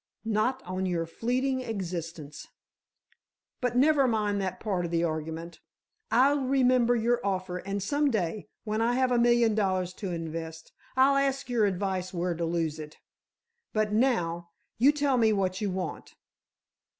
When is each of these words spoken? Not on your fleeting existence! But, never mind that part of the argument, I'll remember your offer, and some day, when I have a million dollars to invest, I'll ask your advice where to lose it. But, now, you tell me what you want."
Not 0.25 0.63
on 0.63 0.87
your 0.87 1.05
fleeting 1.05 1.59
existence! 1.61 2.47
But, 3.61 3.77
never 3.77 4.07
mind 4.07 4.41
that 4.41 4.59
part 4.59 4.83
of 4.83 4.89
the 4.89 5.03
argument, 5.03 5.59
I'll 6.09 6.39
remember 6.39 6.95
your 6.95 7.23
offer, 7.23 7.59
and 7.59 7.83
some 7.83 8.09
day, 8.09 8.47
when 8.63 8.81
I 8.81 8.93
have 8.93 9.11
a 9.11 9.19
million 9.19 9.53
dollars 9.53 9.93
to 10.01 10.11
invest, 10.11 10.71
I'll 10.97 11.17
ask 11.17 11.47
your 11.51 11.67
advice 11.67 12.15
where 12.15 12.33
to 12.33 12.45
lose 12.45 12.79
it. 12.79 12.97
But, 13.73 13.93
now, 13.93 14.49
you 14.79 14.91
tell 14.91 15.17
me 15.17 15.31
what 15.33 15.61
you 15.61 15.69
want." 15.69 16.15